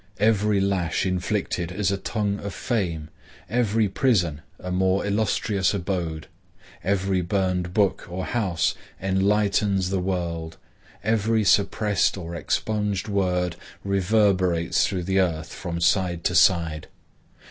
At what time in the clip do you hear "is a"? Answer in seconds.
1.71-1.95